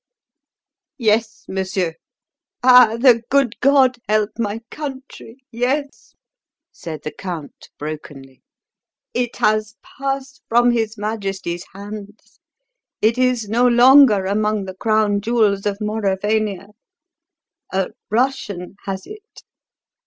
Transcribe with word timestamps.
"Yes, 0.97 1.45
monsieur 1.47 1.93
ah, 2.63 2.97
the 2.99 3.21
good 3.29 3.59
God 3.59 3.97
help 4.09 4.31
my 4.39 4.61
country! 4.71 5.37
yes!" 5.51 6.15
said 6.71 7.03
the 7.03 7.11
Count 7.11 7.69
brokenly. 7.77 8.41
"It 9.13 9.35
has 9.35 9.75
passed 9.83 10.41
from 10.49 10.71
his 10.71 10.97
Majesty's 10.97 11.65
hands; 11.73 12.39
it 12.99 13.19
is 13.19 13.47
no 13.47 13.67
longer 13.67 14.25
among 14.25 14.65
the 14.65 14.73
crown 14.73 15.21
jewels 15.21 15.67
of 15.67 15.77
Mauravania 15.79 16.69
a 17.71 17.91
Russian 18.09 18.77
has 18.85 19.05
it." 19.05 19.43